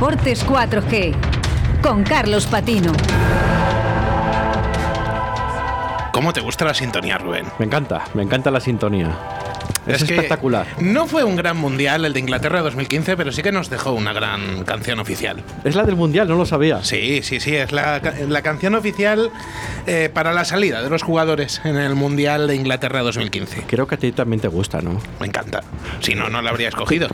[0.00, 1.14] Deportes 4G
[1.82, 2.90] con Carlos Patino.
[6.10, 7.44] ¿Cómo te gusta la sintonía, Rubén?
[7.58, 9.10] Me encanta, me encanta la sintonía.
[9.86, 10.66] Es, espectacular.
[10.80, 14.12] No fue un gran mundial el de Inglaterra 2015, pero sí que nos dejó una
[14.12, 15.42] gran canción oficial.
[15.64, 16.82] Es la del mundial, no lo sabía.
[16.84, 18.00] Sí, sí, sí, es la,
[18.42, 19.30] canción oficial
[19.86, 23.64] eh, para la salida de los jugadores en el mundial de Inglaterra 2015.
[23.66, 25.00] Creo que a ti también te gusta, ¿no?
[25.18, 25.62] Me encanta.
[26.00, 27.08] Si no, no la habría escogido.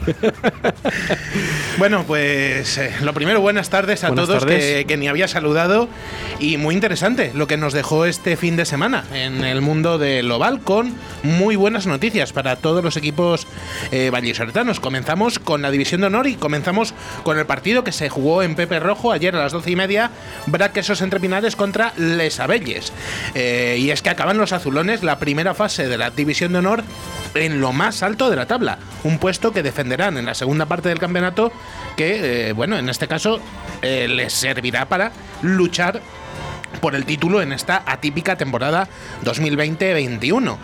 [1.79, 5.89] bueno, pues eh, lo primero, buenas tardes a todos Que, que ni había saludado.
[6.39, 10.31] Y muy interesante lo que nos dejó este fin de semana en el mundo del
[10.31, 13.47] oval con muy buenas noticias para todos los equipos
[13.91, 14.11] eh,
[14.81, 18.55] Comenzamos con la División de Honor y comenzamos con el partido que se jugó en
[18.55, 20.11] Pepe Rojo ayer a las doce y media,
[20.47, 22.93] Braquesos entre Pinares contra Les Abelles.
[23.35, 26.85] Eh, y es que acaban los azulones la primera fase de la División de Honor
[27.35, 30.89] en lo más alto de la tabla, un puesto que defenderán en la segunda parte
[30.89, 31.53] del campeonato
[31.97, 33.41] que, eh, bueno, en este caso
[33.83, 36.01] eh, les servirá para luchar
[36.81, 38.89] por el título en esta atípica temporada
[39.25, 40.57] 2020-21.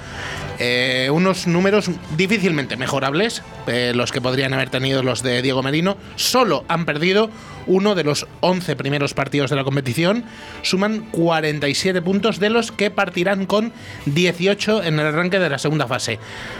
[0.58, 5.96] Eh, unos números difícilmente mejorables, eh, los que podrían haber tenido los de Diego Merino.
[6.16, 7.30] Solo han perdido
[7.66, 10.24] uno de los 11 primeros partidos de la competición.
[10.62, 13.72] Suman 47 puntos, de los que partirán con
[14.06, 16.18] 18 en el arranque de la segunda fase.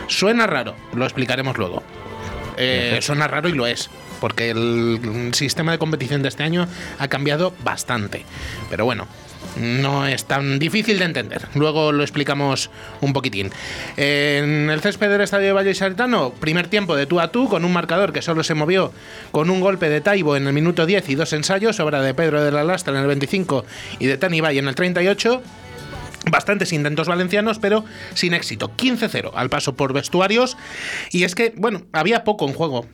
[0.08, 1.82] Suena raro, lo explicaremos luego.
[2.56, 3.88] Eh, suena raro y lo es
[4.22, 6.68] porque el sistema de competición de este año
[7.00, 8.24] ha cambiado bastante.
[8.70, 9.08] Pero bueno,
[9.56, 11.48] no es tan difícil de entender.
[11.54, 13.50] Luego lo explicamos un poquitín.
[13.96, 17.64] En el césped del Estadio de Valle Saltano, primer tiempo de tú a tú, con
[17.64, 18.92] un marcador que solo se movió
[19.30, 22.42] con un golpe de Taibo en el minuto 10 y dos ensayos, obra de Pedro
[22.42, 23.64] de la Lastra en el 25
[23.98, 25.42] y de Tani Valle en el 38.
[26.30, 28.70] Bastantes intentos valencianos, pero sin éxito.
[28.76, 30.56] 15-0 al paso por vestuarios.
[31.10, 32.86] Y es que, bueno, había poco en juego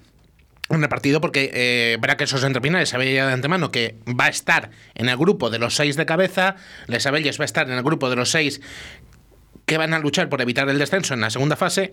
[0.71, 4.71] en el partido porque eh, Braquesos Entrepinares sabía ya de antemano que va a estar
[4.95, 6.57] en el grupo de los seis de cabeza,
[6.87, 8.61] Les Abelles va a estar en el grupo de los seis
[9.67, 11.93] que van a luchar por evitar el descenso en la segunda fase.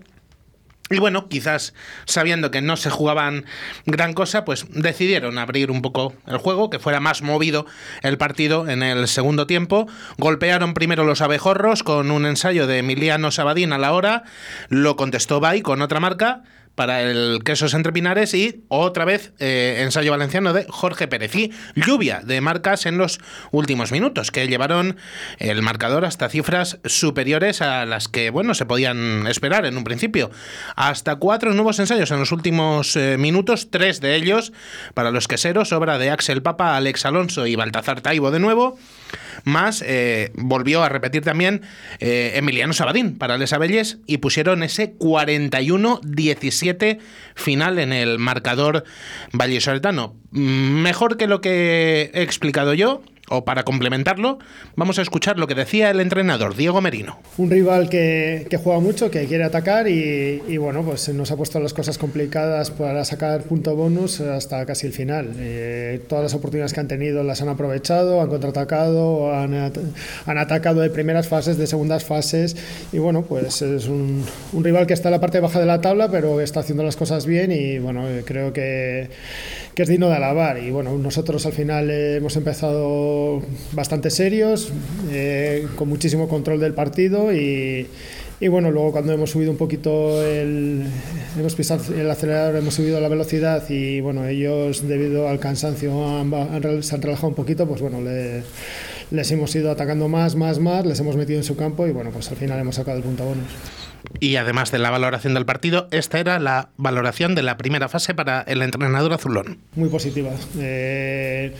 [0.92, 1.74] Y bueno, quizás
[2.06, 3.46] sabiendo que no se jugaban
[3.88, 7.66] gran cosa, pues decidieron abrir un poco el juego, que fuera más movido
[8.04, 9.88] el partido en el segundo tiempo.
[10.20, 14.24] Golpearon primero los abejorros con un ensayo de Emiliano Sabadín a la hora,
[14.70, 16.44] lo contestó Bay con otra marca,
[16.76, 21.36] para el Quesos Entre Pinares y otra vez eh, ensayo valenciano de Jorge Pérez.
[21.36, 23.20] Y lluvia de marcas en los
[23.52, 24.98] últimos minutos que llevaron
[25.40, 30.30] el marcador hasta cifras superiores a las que bueno se podían esperar en un principio.
[30.76, 34.54] Hasta cuatro nuevos ensayos en los últimos eh, minutos tres de ellos
[34.94, 38.78] para los queseros obra de Axel Papa Alex Alonso y Baltazar Taibo de nuevo.
[39.44, 41.62] Más eh, volvió a repetir también
[42.00, 46.65] Emiliano Sabadín para Les Abelles y pusieron ese 41-17
[47.36, 48.84] final en el marcador
[49.32, 50.16] vallesoletano.
[50.32, 54.40] Mm, mejor que lo que he explicado yo, o para complementarlo,
[54.76, 57.20] vamos a escuchar lo que decía el entrenador Diego Merino.
[57.38, 61.74] Un rival que, juega mucho, que quiere atacar y, bueno, pues nos ha puesto las
[61.74, 65.34] cosas complicadas para sacar punto bonus hasta casi el final.
[65.38, 70.82] Eh, todas las oportunidades que han tenido las han aprovechado, han contraatacado, han, han atacado
[70.82, 72.56] de primeras fases, de segundas fases
[72.92, 75.82] y bueno, pues es un, un rival que está en la parte baja de la
[75.82, 79.10] tabla, pero está haciendo las cosas bien y bueno, creo que
[79.76, 80.58] que es digno de alabar.
[80.58, 83.15] Y bueno, nosotros al final hemos empezado
[83.72, 84.72] bastante serios,
[85.12, 87.88] eh, con muchísimo control del partido y,
[88.40, 90.86] y, bueno, luego cuando hemos subido un poquito el,
[91.38, 96.84] hemos pisado el acelerador, hemos subido la velocidad y bueno, ellos debido al cansancio han,
[96.84, 98.00] se han relajado un poquito, pues bueno,
[99.12, 102.12] les hemos ido atacando más, más, más, les hemos metido en su campo y bueno,
[102.12, 103.48] pues al final hemos sacado el punto bonus.
[104.20, 108.14] Y además de la valoración del partido, esta era la valoración de la primera fase
[108.14, 109.60] para el entrenador azulón.
[109.76, 110.32] Muy positiva.
[110.60, 111.54] Eh,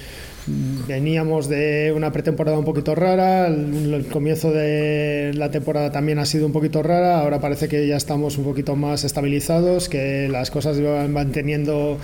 [0.48, 6.46] veníamos de una pretemporada un poquito rara, el, comienzo de la temporada también ha sido
[6.46, 10.80] un poquito rara, ahora parece que ya estamos un poquito más estabilizados, que las cosas
[10.82, 11.98] van manteniendo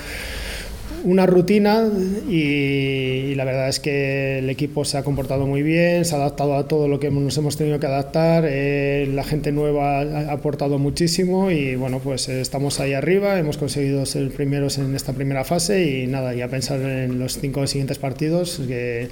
[1.03, 1.89] una rutina
[2.29, 6.55] y, la verdad es que el equipo se ha comportado muy bien, se ha adaptado
[6.55, 10.77] a todo lo que nos hemos tenido que adaptar, eh, la gente nueva ha aportado
[10.77, 15.43] muchísimo y bueno, pues eh, estamos ahí arriba, hemos conseguido ser primeros en esta primera
[15.43, 19.09] fase y nada, ya pensar en los cinco siguientes partidos que,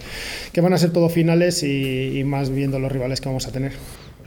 [0.61, 3.71] van a ser todos finales y más viendo los rivales que vamos a tener.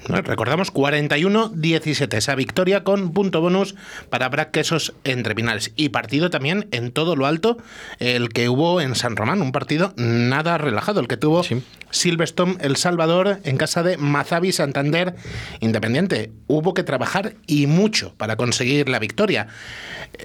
[0.09, 3.77] Recordamos 41-17, esa victoria con punto bonus
[4.11, 5.73] para Brac Quesos entre finales.
[5.77, 7.57] Y partido también en todo lo alto,
[8.01, 11.45] el que hubo en San Román, un partido nada relajado, el que tuvo
[11.91, 15.15] Silverstone El Salvador en casa de Mazabi Santander
[15.61, 16.33] Independiente.
[16.49, 19.47] Hubo que trabajar y mucho para conseguir la victoria.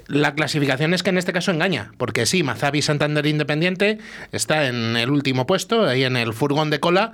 [0.06, 3.98] La clasificación es que en este caso engaña, porque sí, Mazabi Santander Independiente
[4.32, 7.12] está en el último puesto, ahí en el furgón de cola,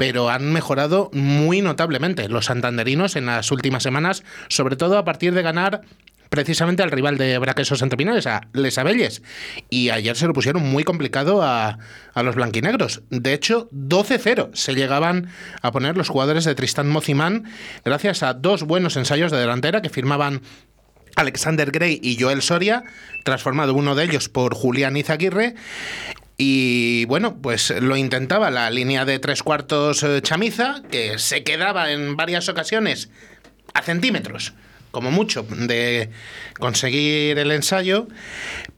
[0.00, 5.34] pero han mejorado muy notablemente los santanderinos en las últimas semanas, sobre todo a partir
[5.34, 5.82] de ganar
[6.30, 9.20] precisamente al rival de Braquesos Entrepinares, a Les Abelles.
[9.68, 11.76] Y ayer se lo pusieron muy complicado a,
[12.14, 13.02] a los blanquinegros.
[13.10, 15.28] De hecho, 12-0 se llegaban
[15.60, 17.44] a poner los jugadores de Tristán Mozimán
[17.84, 20.40] gracias a dos buenos ensayos de delantera que firmaban
[21.16, 22.84] Alexander Gray y Joel Soria,
[23.24, 25.54] transformado uno de ellos por Julián Izaguirre,
[26.42, 31.92] y bueno, pues lo intentaba la línea de tres cuartos eh, chamiza, que se quedaba
[31.92, 33.10] en varias ocasiones
[33.74, 34.54] a centímetros,
[34.90, 36.08] como mucho, de
[36.58, 38.08] conseguir el ensayo,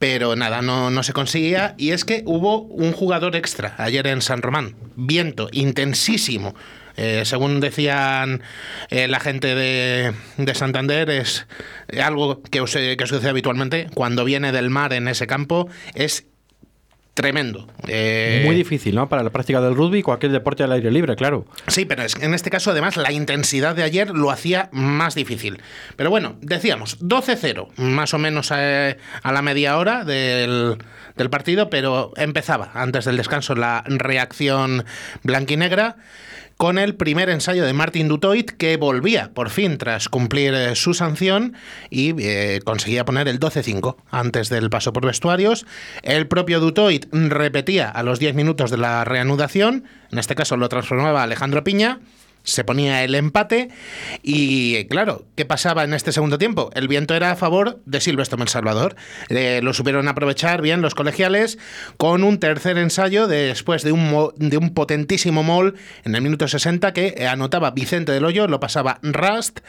[0.00, 1.76] pero nada, no, no se conseguía.
[1.78, 6.56] Y es que hubo un jugador extra ayer en San Román, viento intensísimo.
[6.96, 8.42] Eh, según decían
[8.90, 11.46] eh, la gente de, de, Santander, es
[12.02, 12.58] algo que,
[12.98, 16.26] que sucede habitualmente cuando viene del mar en ese campo, es
[17.14, 17.68] tremendo.
[17.86, 19.08] Eh, Muy difícil, ¿no?
[19.08, 21.46] Para la práctica del rugby cualquier deporte al aire libre, claro.
[21.66, 25.60] Sí, pero es, en este caso, además, la intensidad de ayer lo hacía más difícil.
[25.96, 30.78] Pero bueno, decíamos, 12-0, más o menos a, a la media hora del,
[31.16, 34.84] del, partido, pero empezaba antes del descanso la reacción
[35.22, 35.96] blanquinegra
[36.62, 40.94] con el primer ensayo de Martin Dutoit que volvía por fin tras cumplir eh, su
[40.94, 41.54] sanción
[41.90, 45.66] y eh, conseguía poner el 12-5 antes del paso por vestuarios.
[46.04, 50.68] El propio Dutoit repetía a los 10 minutos de la reanudación, en este caso lo
[50.68, 51.98] transformaba Alejandro Piña
[52.44, 53.68] se ponía el empate
[54.22, 56.70] y claro, ¿qué pasaba en este segundo tiempo?
[56.74, 58.96] El viento era a favor de Silvestre El Salvador.
[59.28, 61.58] Eh, lo supieron aprovechar bien los colegiales
[61.96, 66.92] con un tercer ensayo después de un, de un potentísimo mol en el minuto 60
[66.92, 69.60] que anotaba Vicente del Hoyo, lo pasaba Rust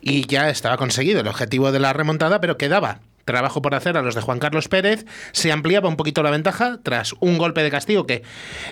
[0.00, 4.02] y ya estaba conseguido el objetivo de la remontada, pero quedaba trabajo por hacer a
[4.02, 7.70] los de Juan Carlos Pérez, se ampliaba un poquito la ventaja tras un golpe de
[7.70, 8.22] castigo que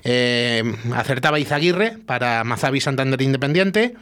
[0.05, 0.62] eh,
[0.94, 3.94] acertaba Izaguirre para Mazabi Santander Independiente.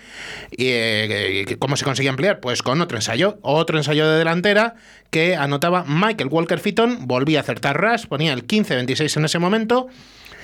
[0.50, 2.40] Y, eh, ¿Cómo se conseguía ampliar?
[2.40, 4.74] Pues con otro ensayo, otro ensayo de delantera
[5.10, 9.88] que anotaba Michael Walker Fitton, volvía a acertar Ras, ponía el 15-26 en ese momento.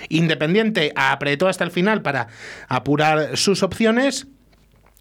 [0.09, 2.27] Independiente apretó hasta el final para
[2.67, 4.27] apurar sus opciones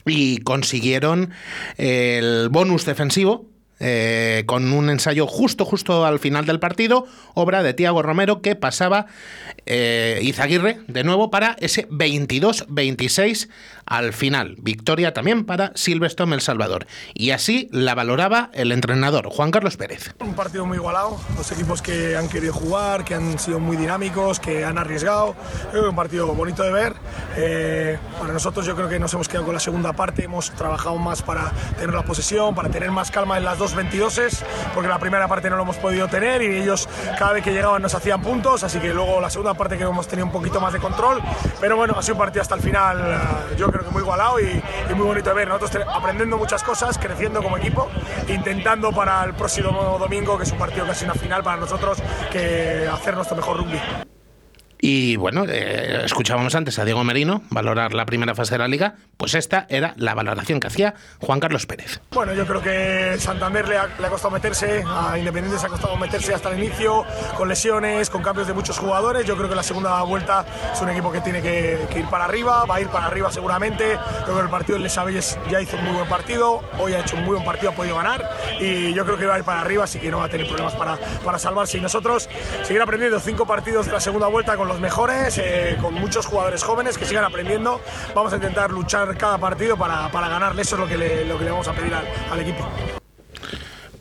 [0.06, 1.30] y consiguieron
[1.76, 7.74] el bonus defensivo eh, con un ensayo justo, justo al final del partido, obra de
[7.74, 9.06] Tiago Romero que pasaba
[9.66, 13.48] eh, Izaguirre de nuevo para ese 22-26
[13.86, 14.56] al final.
[14.58, 16.86] Victoria también para Silverstone El Salvador.
[17.12, 20.14] Y así la valoraba el entrenador Juan Carlos Pérez.
[20.20, 24.40] Un partido muy igualado, dos equipos que han querido jugar, que han sido muy dinámicos,
[24.40, 25.34] que han arriesgado.
[25.74, 26.94] un partido bonito de ver.
[27.36, 30.96] Eh, para nosotros yo creo que nos hemos quedado con la segunda parte, hemos trabajado
[30.96, 34.44] más para tener la posesión, para tener más calma en las dos 22
[34.74, 36.88] porque la primera parte no lo hemos podido tener y ellos
[37.18, 40.06] cada vez que llegaban nos hacían puntos, así que luego la segunda parte que hemos
[40.06, 41.22] tenido un poquito más de control.
[41.60, 44.40] Pero bueno, ha sido un partido hasta el final, eh, yo creo que muy igualado
[44.40, 44.62] y,
[44.94, 45.48] muy bonito de ver.
[45.48, 47.88] Nosotros aprendiendo muchas cosas, creciendo como equipo,
[48.28, 51.98] intentando para el próximo domingo, que es un partido casi una final para nosotros,
[52.30, 53.80] que hacer nuestro mejor rugby.
[54.86, 58.96] Y bueno, eh, escuchábamos antes a Diego Merino valorar la primera fase de la liga,
[59.16, 62.02] pues esta era la valoración que hacía Juan Carlos Pérez.
[62.10, 66.34] Bueno, yo creo que Santander le ha, costado meterse, a Independiente se ha costado meterse
[66.34, 69.24] hasta el inicio, con lesiones, con cambios de muchos jugadores.
[69.24, 72.66] Yo creo que la segunda vuelta es un equipo que tiene que, ir para arriba,
[72.66, 73.98] va a ir para arriba seguramente.
[74.24, 77.16] Creo que el partido Les Abelles ya hizo un muy buen partido, hoy ha hecho
[77.16, 79.62] un muy buen partido, ha podido ganar y yo creo que va a ir para
[79.62, 81.78] arriba, así que no va a tener problemas para, para salvarse.
[81.78, 82.28] Y nosotros
[82.64, 86.62] seguir aprendiendo cinco partidos de la segunda vuelta con los mejores, eh, con muchos jugadores
[86.62, 87.80] jóvenes que sigan aprendiendo.
[88.14, 91.38] Vamos a intentar luchar cada partido para, para ganarle, eso es lo que le, lo
[91.38, 92.66] que le vamos a pedir al, al equipo.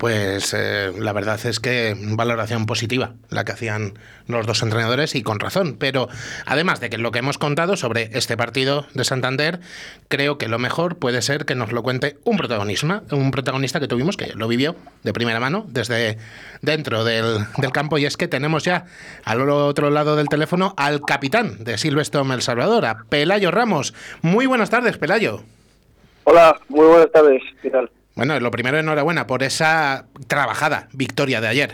[0.04, 3.94] Pues eh, la verdad es que valoración positiva la que hacían
[4.28, 5.78] los dos entrenadores y con razón.
[5.80, 6.10] Pero
[6.46, 9.62] además de que lo que hemos contado sobre este partido de Santander,
[10.10, 13.88] creo que lo mejor puede ser que nos lo cuente un protagonista, un protagonista que
[13.88, 16.18] tuvimos que lo vivió de primera mano desde
[16.62, 17.98] dentro del, campo.
[17.98, 18.88] Y es que tenemos ya
[19.24, 23.94] al otro lado del teléfono al capitán de Silverstone El Salvador, a Pelayo Ramos.
[24.22, 25.44] Muy buenas tardes, Pelayo.
[26.26, 27.42] Hola, muy buenas tardes.
[28.16, 31.72] Bueno, lo primero, enhorabuena por esa trabajada victoria de ayer.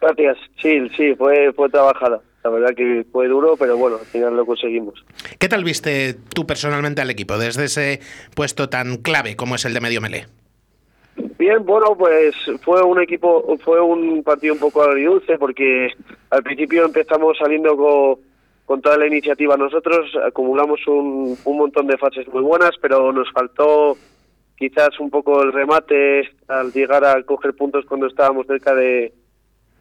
[0.00, 0.38] Gracias.
[0.60, 2.20] Sí, sí, fue, fue trabajada.
[2.42, 5.04] La verdad que fue duro, pero bueno, al final lo conseguimos.
[5.38, 8.00] ¿Qué tal viste tú personalmente al equipo desde ese
[8.34, 10.26] puesto tan clave como es el de medio melee?
[11.38, 15.90] Bien, bueno, pues fue un equipo, fue un partido un poco agridulce porque
[16.30, 18.18] al principio empezamos saliendo con,
[18.64, 23.30] con toda la iniciativa nosotros, acumulamos un, un montón de fases muy buenas, pero nos
[23.30, 23.96] faltó
[24.56, 29.12] quizás un poco el remate al llegar a coger puntos cuando estábamos cerca de,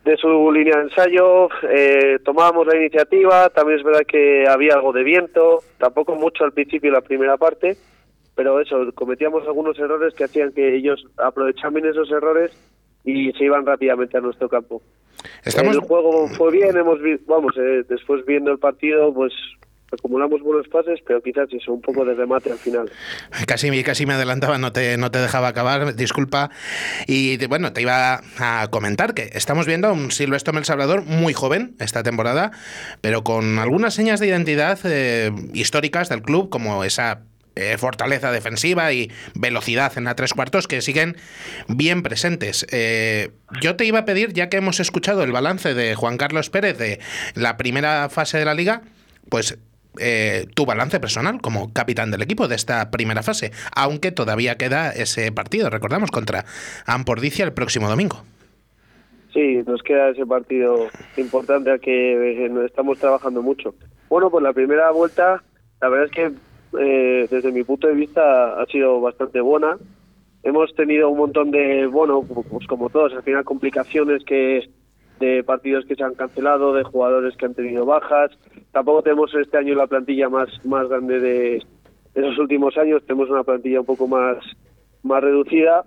[0.05, 4.91] de su línea de ensayo, eh, tomábamos la iniciativa, también es verdad que había algo
[4.93, 7.77] de viento, tampoco mucho al principio la primera parte,
[8.35, 12.51] pero eso, cometíamos algunos errores que hacían que ellos aprovechaban esos errores
[13.03, 14.81] y se iban rápidamente a nuestro campo.
[15.45, 19.33] El juego fue bien, hemos vamos, eh, después viendo el partido, pues
[19.91, 22.91] acumulamos buenos pases, pero quizás eso, un poco de remate al final.
[23.45, 26.49] Casi, casi me adelantaba, no te, no te dejaba acabar, disculpa.
[27.07, 31.33] Y bueno, te iba a comentar que estamos viendo a un Silvestre Mel Salvador muy
[31.33, 32.51] joven esta temporada,
[33.01, 37.23] pero con algunas señas de identidad eh, históricas del club, como esa
[37.55, 41.17] eh, fortaleza defensiva y velocidad en la tres cuartos que siguen
[41.67, 42.65] bien presentes.
[42.71, 43.31] Eh,
[43.61, 46.77] yo te iba a pedir, ya que hemos escuchado el balance de Juan Carlos Pérez
[46.77, 47.01] de
[47.35, 48.83] la primera fase de la liga,
[49.27, 49.57] pues
[49.99, 54.91] eh, tu balance personal como capitán del equipo de esta primera fase, aunque todavía queda
[54.91, 56.45] ese partido, recordamos, contra
[56.85, 58.23] Ampordicia el próximo domingo.
[59.33, 63.73] Sí, nos queda ese partido importante al que eh, estamos trabajando mucho.
[64.09, 65.41] Bueno, pues la primera vuelta,
[65.81, 66.31] la verdad es que
[66.79, 69.77] eh, desde mi punto de vista ha sido bastante buena.
[70.43, 74.69] Hemos tenido un montón de, bueno, pues como todos, al final complicaciones que
[75.21, 78.31] de partidos que se han cancelado, de jugadores que han tenido bajas.
[78.73, 81.63] Tampoco tenemos este año la plantilla más, más grande de
[82.13, 84.37] esos últimos años, tenemos una plantilla un poco más,
[85.03, 85.85] más reducida,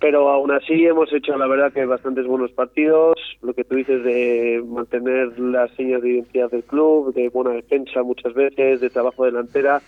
[0.00, 4.04] pero aún así hemos hecho la verdad que bastantes buenos partidos, lo que tú dices
[4.04, 9.24] de mantener las señas de identidad del club, de buena defensa muchas veces, de trabajo
[9.24, 9.80] delantera.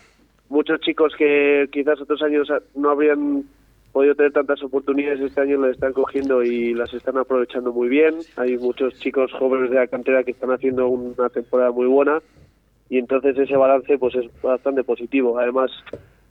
[0.48, 3.44] Muchos chicos que quizás otros años no habrían
[3.98, 8.14] podido tener tantas oportunidades este año las están cogiendo y las están aprovechando muy bien.
[8.36, 12.22] Hay muchos chicos jóvenes de la cantera que están haciendo una temporada muy buena
[12.88, 15.36] y entonces ese balance pues es bastante positivo.
[15.36, 15.72] Además,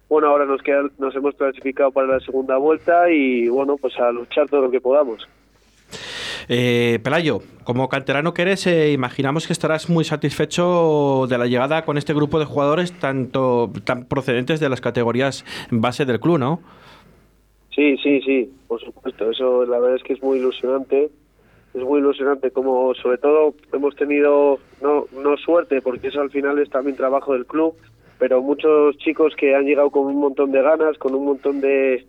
[0.08, 4.14] bueno, ahora nos queda, nos hemos clasificado para la segunda vuelta y bueno, pues a
[4.14, 5.28] luchar todo lo que podamos.
[6.48, 11.84] Eh, Pelayo, como canterano que eres, eh, imaginamos que estarás muy satisfecho de la llegada
[11.84, 16.62] con este grupo de jugadores tanto tan procedentes de las categorías base del club, ¿no?
[17.78, 19.30] Sí, sí, sí, por supuesto.
[19.30, 21.12] Eso la verdad es que es muy ilusionante.
[21.76, 26.58] Es muy ilusionante como sobre todo hemos tenido no no suerte porque eso al final
[26.58, 27.76] es también trabajo del club,
[28.18, 32.08] pero muchos chicos que han llegado con un montón de ganas, con un montón de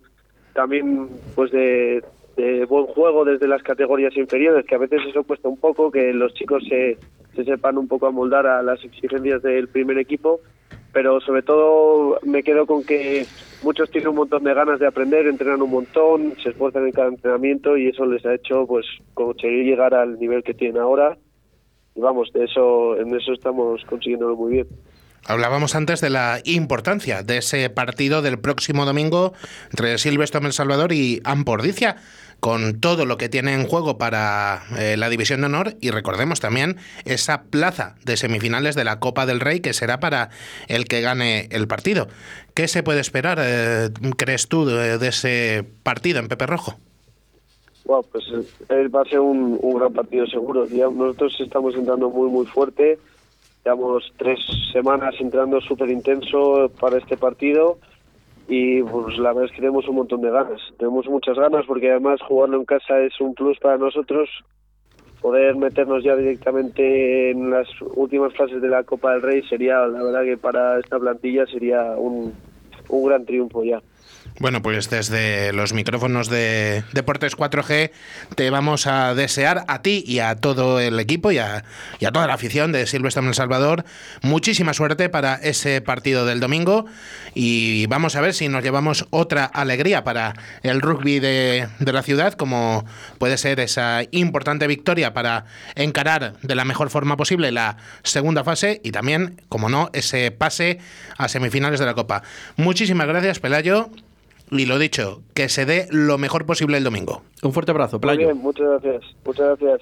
[0.53, 2.03] también pues de,
[2.67, 6.33] buen juego desde las categorías inferiores, que a veces eso cuesta un poco que los
[6.33, 6.97] chicos se,
[7.35, 10.39] se sepan un poco amoldar a las exigencias del primer equipo
[10.91, 13.25] pero sobre todo me quedo con que
[13.61, 17.09] muchos tienen un montón de ganas de aprender, entrenan un montón, se esfuerzan en cada
[17.09, 21.17] entrenamiento y eso les ha hecho pues conseguir llegar al nivel que tienen ahora.
[21.95, 24.67] Y vamos, de eso en eso estamos consiguiéndolo muy bien.
[25.25, 29.33] Hablábamos antes de la importancia de ese partido del próximo domingo
[29.71, 31.97] entre Silvestre El Salvador y Ampordicia
[32.39, 36.39] con todo lo que tiene en juego para eh, la División de Honor y recordemos
[36.39, 40.29] también esa plaza de semifinales de la Copa del Rey que será para
[40.67, 42.07] el que gane el partido.
[42.53, 46.75] ¿Qué se puede esperar, eh, crees tú, de, ese partido en Pepe Rojo?
[47.85, 48.23] Bueno, pues
[48.69, 50.65] eh, va a ser un, un gran partido seguro.
[50.65, 52.99] nosotros estamos entrando muy, muy fuerte.
[53.69, 54.39] Llevamos tres
[54.73, 57.77] semanas entrando súper intenso para este partido
[58.47, 60.59] y pues la verdad es que tenemos un montón de ganas.
[60.79, 64.27] Tenemos muchas ganas porque además jugarlo en casa es un plus para nosotros.
[65.21, 70.01] Poder meternos ya directamente en las últimas fases de la Copa del Rey sería, la
[70.01, 72.33] verdad que para esta plantilla sería un,
[72.87, 73.83] un gran triunfo ya.
[74.39, 77.91] Bueno, pues desde los micrófonos de Deportes 4G
[78.35, 81.65] te vamos a desear a ti y a todo el equipo y a,
[82.13, 83.83] toda la afición de Silvestre en El Salvador
[84.21, 86.85] muchísima suerte para ese partido del domingo
[87.35, 92.01] y vamos a ver si nos llevamos otra alegría para el rugby de, de la
[92.01, 92.85] ciudad como
[93.17, 98.79] puede ser esa importante victoria para encarar de la mejor forma posible la segunda fase
[98.85, 100.79] y también, como no, ese pase
[101.17, 102.23] a semifinales de la Copa.
[102.55, 103.91] Muchísimas gracias, Pelayo.
[104.51, 107.23] Y lo dicho, que se dé lo mejor posible el domingo.
[107.43, 108.19] Un fuerte abrazo, Playo.
[108.19, 109.03] bien, muchas gracias.
[109.25, 109.81] Muchas gracias.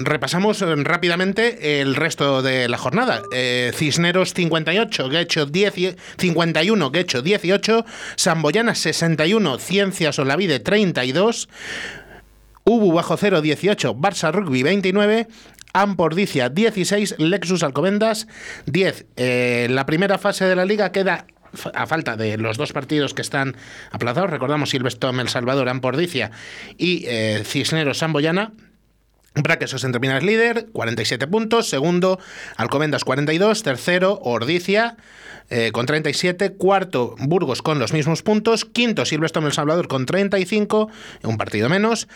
[0.00, 3.22] Repasamos eh, rápidamente el resto de la jornada.
[3.32, 7.84] Eh, Cisneros 58, Guecho 10, 51, Guecho 18,
[8.16, 11.48] Samboyana 61, Ciencias Olavide 32.
[12.64, 15.26] Ubu bajo 0 18, Barça Rugby 29,
[15.72, 18.28] Ampordicia 16, Lexus Alcobendas
[18.66, 19.06] 10.
[19.16, 21.26] Eh, la primera fase de la liga queda
[21.74, 23.56] a falta de los dos partidos que están
[23.90, 26.30] aplazados, recordamos Silvestre El Salvador, Ampordicia
[26.76, 28.52] y eh, Cisneros Samboyana.
[29.34, 31.68] Braquesos entre líder, 47 puntos.
[31.68, 32.18] Segundo,
[32.56, 33.62] Alcobendas 42.
[33.62, 34.96] Tercero, Ordicia
[35.50, 36.54] eh, con 37.
[36.54, 38.64] Cuarto, Burgos con los mismos puntos.
[38.64, 40.90] Quinto, Silvestre El Salvador con 35,
[41.22, 42.08] un partido menos.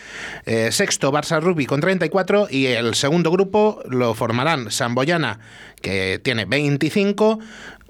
[0.45, 2.47] Eh, sexto, Barça Rugby con 34.
[2.49, 5.39] Y el segundo grupo lo formarán Samboyana,
[5.81, 7.39] que tiene 25.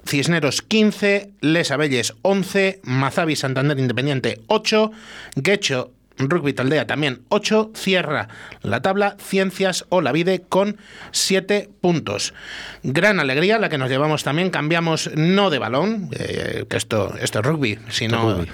[0.06, 4.90] Cisneros 15, Les Abelles 11, Mazavi Santander Independiente 8,
[5.36, 8.28] Guecho Rugby Taldea también 8, cierra
[8.62, 10.78] la tabla Ciencias o la Vide con
[11.10, 12.34] 7 puntos.
[12.82, 17.40] Gran alegría la que nos llevamos también, cambiamos no de balón, eh, que esto, esto
[17.40, 18.44] es rugby, sino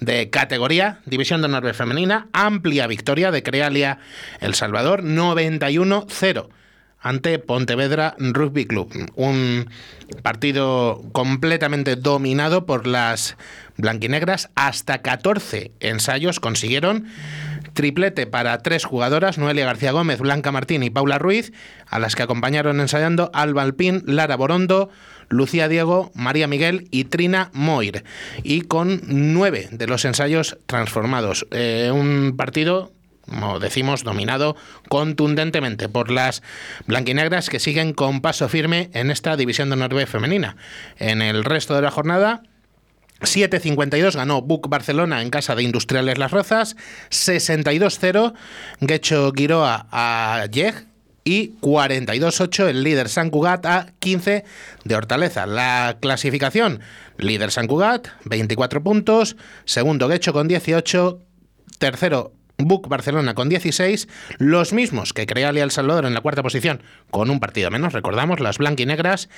[0.00, 3.98] de categoría, División de Honor Femenina, amplia victoria de Crealia
[4.40, 6.48] El Salvador, 91-0
[7.08, 8.92] ante Pontevedra Rugby Club.
[9.14, 9.70] Un
[10.22, 13.38] partido completamente dominado por las
[13.78, 14.50] blanquinegras.
[14.54, 17.06] Hasta 14 ensayos consiguieron.
[17.72, 21.52] Triplete para tres jugadoras, Noelia García Gómez, Blanca Martín y Paula Ruiz,
[21.86, 24.90] a las que acompañaron ensayando Alba Alpín, Lara Borondo,
[25.30, 28.04] Lucía Diego, María Miguel y Trina Moir.
[28.42, 31.46] Y con nueve de los ensayos transformados.
[31.52, 32.92] Eh, un partido
[33.28, 34.56] como decimos, dominado
[34.88, 36.42] contundentemente por las
[36.86, 40.56] blanquinegras que siguen con paso firme en esta división de honor femenina.
[40.98, 42.42] En el resto de la jornada,
[43.20, 46.76] 7.52 ganó Buc Barcelona en casa de Industriales Las Rozas,
[47.10, 48.34] 62-0
[48.80, 50.86] Guecho Giroa a Yeg
[51.24, 54.44] y 42-8 el líder San Cugat a 15
[54.84, 55.46] de Hortaleza.
[55.46, 56.80] La clasificación,
[57.18, 61.20] líder San Cugat, 24 puntos, segundo Guecho con 18,
[61.78, 66.82] tercero Buc Barcelona con 16, los mismos que Crealia El Salvador en la cuarta posición
[67.08, 69.28] con un partido menos, recordamos, las blanquinegras.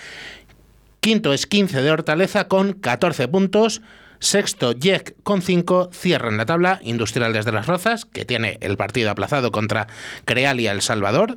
[1.00, 3.82] Quinto es 15 de Hortaleza con 14 puntos.
[4.20, 5.90] Sexto, Jack con 5.
[5.92, 9.86] Cierra en la tabla Industriales de las Rozas, que tiene el partido aplazado contra
[10.24, 11.36] Crealia El Salvador.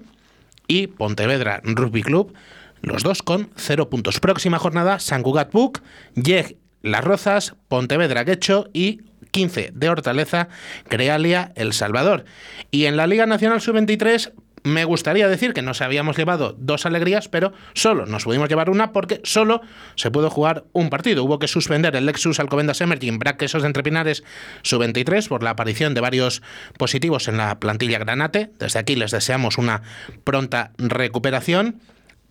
[0.68, 2.34] Y Pontevedra Rugby Club,
[2.82, 4.22] los dos con 0 puntos.
[4.22, 5.82] Próxima jornada, San Cugat Buc,
[6.16, 9.02] Jack Las Rozas, Pontevedra Guecho y
[9.34, 10.48] 15 de Hortaleza,
[10.88, 12.24] Crealia, El Salvador.
[12.72, 14.32] Y en la Liga Nacional Sub-23
[14.64, 18.94] me gustaría decir que nos habíamos llevado dos alegrías, pero solo nos pudimos llevar una
[18.94, 19.62] porque solo
[19.96, 21.24] se pudo jugar un partido.
[21.24, 24.24] Hubo que suspender el Lexus Alcobendas Emerging Braquesos de Entrepinares
[24.62, 26.42] sub-23 por la aparición de varios
[26.78, 28.52] positivos en la plantilla Granate.
[28.60, 29.82] Desde aquí les deseamos una
[30.24, 31.82] pronta recuperación.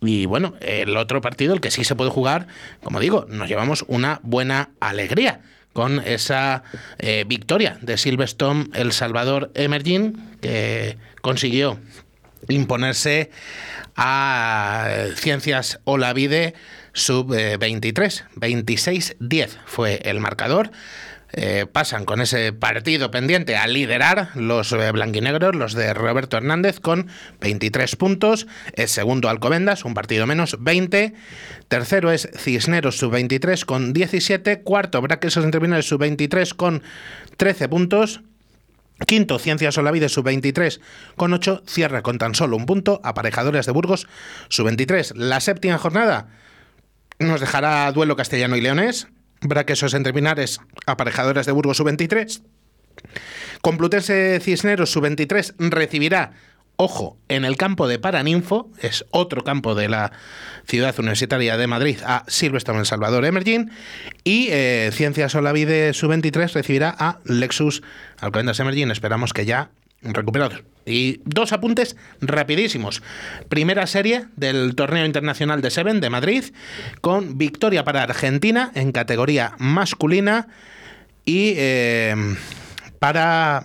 [0.01, 2.47] Y bueno, el otro partido, el que sí se puede jugar,
[2.83, 3.49] como digo, nos
[3.87, 5.41] una buena alegría
[5.73, 6.63] con esa
[6.99, 11.79] eh, victoria de Silverstone El Salvador Emerging, que consiguió
[12.47, 13.31] imponerse
[13.95, 16.53] a Ciencias Olavide
[16.93, 20.71] sub 23, 26-10 fue el marcador.
[21.35, 26.79] Eh, pasan con ese partido pendiente a liderar los eh, blanquinegros, los de Roberto Hernández,
[26.79, 27.07] con
[27.41, 28.45] 23 puntos.
[28.73, 31.15] Es segundo Alcobendas, un partido menos, 20.
[31.69, 34.61] Tercero es Cisneros, sub-23, con 17.
[34.61, 36.83] Cuarto, Braquesos Entrevinales, sub-23, con
[37.37, 38.21] 13 puntos.
[39.07, 40.79] Quinto, Ciencias Olavide, sub-23,
[41.15, 41.63] con 8.
[41.65, 43.01] Cierra con tan solo un punto.
[43.03, 44.07] Aparejadores de Burgos,
[44.49, 45.15] sub-23.
[45.15, 46.27] La séptima jornada
[47.17, 49.07] nos dejará duelo castellano y leonés.
[49.43, 52.41] Braquesos entre Pinares, aparejadores de Burgos sub-23.
[53.61, 56.33] Complutense Cisneros sub-23 recibirá,
[56.75, 60.11] ojo, en el campo de Paraninfo, es otro campo de la
[60.65, 63.71] ciudad universitaria de Madrid, a Silvestre en Salvador Emerging.
[64.23, 67.83] Y eh, Ciencias Olavide sub-23 recibirá a Lexus
[68.19, 68.91] Alcobendas Emerging.
[68.91, 70.63] Esperamos que ya recuperados.
[70.85, 73.01] Y dos apuntes rapidísimos.
[73.49, 76.45] Primera serie del torneo internacional de Seven de Madrid,
[77.01, 80.47] con victoria para Argentina en categoría masculina
[81.25, 82.15] y eh,
[82.99, 83.63] para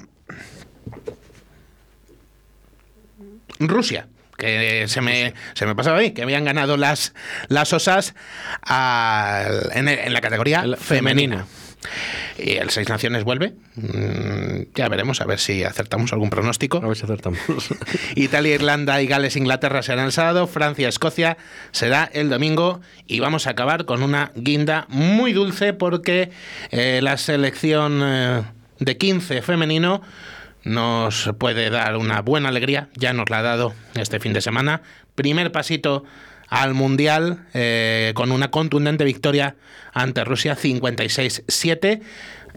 [3.59, 7.12] Rusia que se me, se me pasaba ahí, que habían ganado las,
[7.48, 8.14] las osas
[8.64, 11.46] en, la categoría femenina.
[12.38, 13.55] Y el Seis Naciones vuelve.
[13.74, 16.79] Mm, ya veremos, a ver si acertamos algún pronóstico.
[16.79, 17.40] A ver si acertamos.
[18.14, 20.46] Italia, Irlanda y Gales, Inglaterra serán el sábado.
[20.46, 21.37] Francia, Escocia
[21.72, 22.81] será el domingo.
[23.07, 26.31] Y vamos a acabar con una guinda muy dulce porque
[26.70, 28.42] eh, la selección eh,
[28.79, 30.01] de 15 femenino
[30.64, 32.88] nos puede dar una buena alegría.
[32.94, 34.83] Ya nos la ha dado este fin de semana.
[35.14, 36.05] Primer pasito
[36.48, 39.56] al Mundial eh, con una contundente victoria
[39.92, 42.00] ante Rusia 56-7.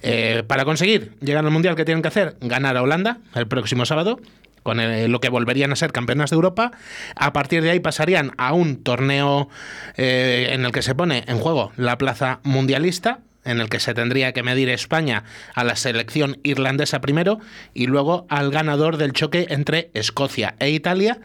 [0.04, 2.36] Eh, para conseguir llegar al Mundial, ¿qué tienen que hacer?
[2.42, 4.20] Ganar a Holanda el próximo sábado
[4.64, 4.78] con
[5.12, 6.72] lo que volverían a ser campeonas de Europa.
[7.16, 9.50] A partir de ahí pasarían a un torneo
[9.98, 13.94] eh, en el que se pone en juego la plaza mundialista, en el que se
[13.94, 15.24] tendría que medir España
[15.56, 17.40] a la selección irlandesa primero
[17.74, 21.20] y luego al ganador del choque entre Escocia e Italia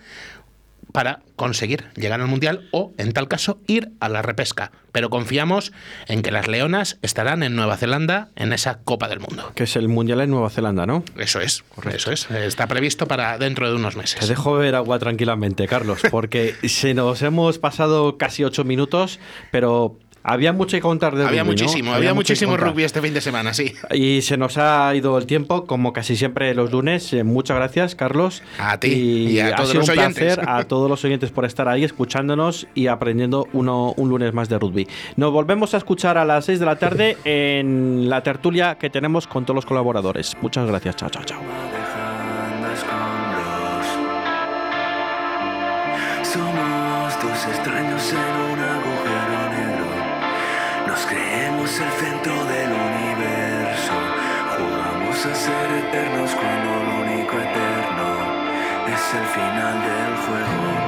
[0.92, 4.72] para conseguir llegar al Mundial o, en tal caso, ir a la repesca.
[4.92, 5.72] Pero confiamos
[6.06, 9.52] en que las Leonas estarán en Nueva Zelanda en esa Copa del Mundo.
[9.54, 11.04] Que es el Mundial en Nueva Zelanda, ¿no?
[11.18, 12.30] Eso es, eso es.
[12.30, 14.20] Está previsto para dentro de unos meses.
[14.20, 19.20] Te dejo beber agua tranquilamente, Carlos, porque se nos hemos pasado casi ocho minutos,
[19.50, 23.54] pero había mucho que contar de había Muchísimo, había, muchísimo rugby este fin de semana,
[23.54, 23.72] sí.
[23.92, 27.12] Y se nos ha ido el tiempo, como casi siempre los lunes.
[27.12, 28.42] Eh, muchas gracias, Carlos.
[28.58, 30.38] A ti y, a todos los oyentes.
[30.44, 34.58] a todos los oyentes por estar ahí, escuchándonos y aprendiendo uno, un lunes más de
[34.58, 34.88] rugby.
[35.14, 39.28] Nos volvemos a escuchar a las 6 de la tarde en la tertulia que tenemos
[39.28, 40.36] con todos los colaboradores.
[40.42, 40.96] Muchas gracias.
[40.96, 41.40] Chao, chao, chao.
[46.24, 48.55] Somos dos extraños en
[51.66, 53.92] el centro del universo.
[54.56, 58.08] Jugamos a ser eternos cuando lo único eterno
[58.86, 60.85] es el final del juego.